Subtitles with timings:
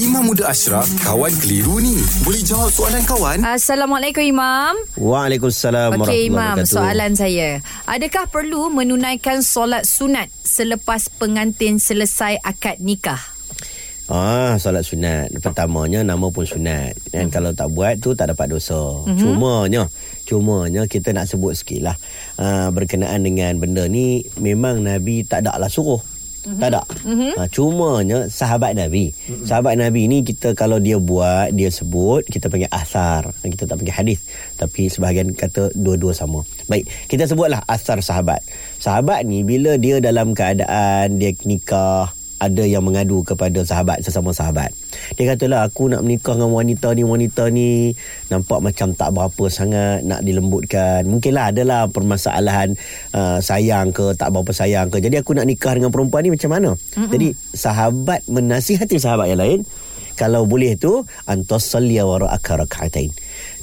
[0.00, 1.92] Imam Muda Ashraf, kawan keliru ni.
[2.24, 3.44] Boleh jawab soalan kawan?
[3.44, 4.72] Assalamualaikum Imam.
[4.96, 7.60] Waalaikumsalam Okey Imam, soalan saya.
[7.84, 13.20] Adakah perlu menunaikan solat sunat selepas pengantin selesai akad nikah?
[14.08, 15.36] Ah, solat sunat.
[15.36, 16.96] Pertamanya nama pun sunat.
[17.12, 17.34] Dan hmm.
[17.36, 19.04] kalau tak buat tu tak dapat dosa.
[19.04, 19.20] Hmm.
[19.20, 19.84] Cumanya,
[20.24, 21.96] cumanya kita nak sebut sikit lah.
[22.40, 26.00] Ah, berkenaan dengan benda ni memang Nabi tak ada lah suruh.
[26.40, 26.60] Mm-hmm.
[26.60, 26.82] Tak ada.
[27.04, 27.32] Mm-hmm.
[27.36, 29.12] Ha, cumanya sahabat Nabi.
[29.12, 29.44] Mm-hmm.
[29.44, 33.28] Sahabat Nabi ni kita kalau dia buat, dia sebut, kita panggil asar.
[33.44, 34.20] Kita tak panggil hadis.
[34.56, 36.44] Tapi sebahagian kata dua-dua sama.
[36.70, 38.40] Baik, kita sebutlah asar sahabat.
[38.80, 44.72] Sahabat ni bila dia dalam keadaan dia nikah, ada yang mengadu kepada sahabat sesama sahabat.
[45.20, 47.92] Dia katalah aku nak menikah dengan wanita ni wanita ni
[48.32, 51.04] nampak macam tak berapa sangat nak dilembutkan.
[51.04, 52.72] Mungkinlah adalah permasalahan
[53.12, 55.04] uh, sayang ke tak berapa sayang ke.
[55.04, 56.70] Jadi aku nak nikah dengan perempuan ni macam mana?
[56.72, 57.12] Mm-hmm.
[57.12, 59.60] Jadi sahabat menasihati sahabat yang lain
[60.16, 63.12] kalau boleh tu antas salliya wa ra'aka rak'atain.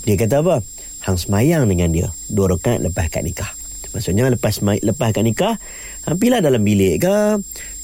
[0.06, 0.62] Dia kata apa?
[1.02, 3.57] Hang semayang dengan dia dua rakaat lepas akad nikah.
[3.98, 5.58] Maksudnya lepas lepas akad nikah
[6.06, 7.18] Hampilah dalam bilik ke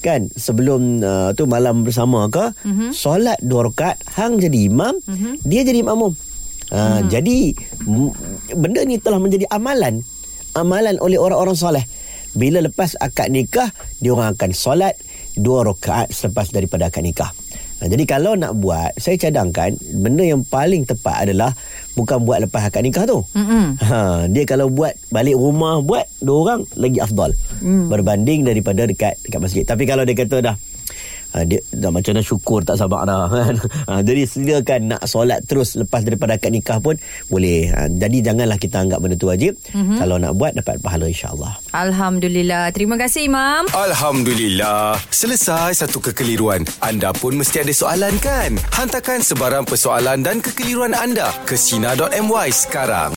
[0.06, 2.94] Kan Sebelum uh, tu malam bersama ke mm-hmm.
[2.94, 5.42] Solat dua rakaat Hang jadi imam mm-hmm.
[5.42, 7.10] Dia jadi makmum uh, mm-hmm.
[7.10, 7.38] Jadi
[7.90, 8.14] m-
[8.54, 10.06] Benda ni telah menjadi amalan
[10.54, 11.82] Amalan oleh orang-orang soleh
[12.38, 14.94] Bila lepas akad nikah Dia orang akan solat
[15.34, 17.34] Dua rakaat Selepas daripada akad nikah
[17.84, 21.52] jadi kalau nak buat, saya cadangkan benda yang paling tepat adalah
[21.94, 23.22] bukan buat lepas akad nikah tu.
[23.34, 23.78] Mm-mm.
[23.80, 27.90] Ha, dia kalau buat balik rumah buat dua orang lagi afdal mm.
[27.90, 29.64] berbanding daripada dekat dekat masjid.
[29.64, 30.56] Tapi kalau dia kata dah
[31.34, 33.56] ha, dia dah macam mana syukur tak sabar dah kan.
[33.90, 36.96] Ha, jadi sediakan nak solat terus lepas daripada akad nikah pun
[37.28, 37.68] boleh.
[37.74, 39.60] Ha, jadi janganlah kita anggap benda tu wajib.
[39.74, 39.98] Mm-hmm.
[40.00, 41.58] Kalau nak buat dapat pahala insya-Allah.
[41.76, 42.72] Alhamdulillah.
[42.72, 43.68] Terima kasih Imam.
[43.74, 44.96] Alhamdulillah.
[45.12, 46.64] Selesai satu kekeliruan.
[46.80, 48.56] Anda pun mesti ada soalan kan?
[48.72, 53.12] Hantarkan sebarang persoalan dan kekeliruan anda ke Sina.my sekarang.